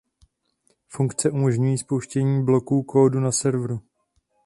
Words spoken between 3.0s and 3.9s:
na serveru.